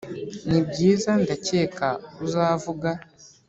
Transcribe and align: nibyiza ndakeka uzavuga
nibyiza 0.49 1.11
ndakeka 1.21 1.87
uzavuga 2.25 2.89